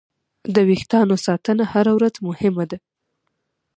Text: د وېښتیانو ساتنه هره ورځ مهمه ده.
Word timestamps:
د 0.53 0.55
وېښتیانو 0.67 1.15
ساتنه 1.25 1.63
هره 1.73 1.91
ورځ 1.97 2.15
مهمه 2.27 2.65
ده. 2.71 2.77